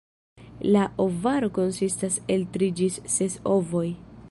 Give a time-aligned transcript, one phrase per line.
[0.75, 3.87] La ovaro konsistas el tri ĝis ses ovoj.